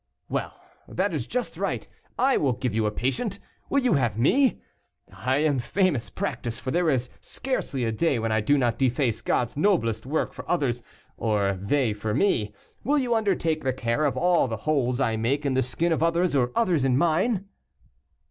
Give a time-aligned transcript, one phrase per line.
[0.29, 3.37] "Well, that is just right; I will give you a patient.
[3.69, 4.59] Will you have me?
[5.13, 9.21] I am famous practise; for there is scarcely a day when I do not deface
[9.21, 10.81] God's noblest work for others,
[11.17, 12.51] or they for me.
[12.83, 16.01] Will you undertake the care of all the holes I make in the skin of
[16.01, 17.45] others or others in mine?"